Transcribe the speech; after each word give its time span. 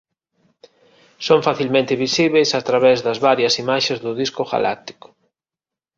Son 1.27 1.39
facilmente 1.47 1.99
visíbeis 2.05 2.49
a 2.59 2.61
través 2.69 2.97
das 3.05 3.21
varias 3.27 3.53
imaxes 3.63 3.97
do 4.05 4.11
disco 4.21 4.43
galáctico. 4.51 5.07